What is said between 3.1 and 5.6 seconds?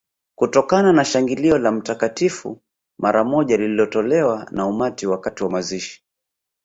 moja lililotolewa na umati wakati wa